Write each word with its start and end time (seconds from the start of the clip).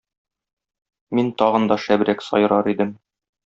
Мин 1.19 1.29
тагын 1.43 1.69
да 1.73 1.79
шәбрәк 1.87 2.27
сайрар 2.31 2.75
идем 2.77 2.99